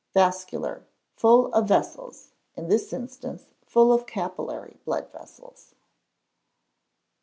Vascular. 0.15 0.83
Full 1.15 1.53
of 1.53 1.67
vessels. 1.67 2.29
In 2.55 2.69
this 2.69 2.91
instance, 2.91 3.45
full 3.67 3.93
of 3.93 4.07
capillary 4.07 4.79
blood 4.83 5.11
vessels. 5.11 5.75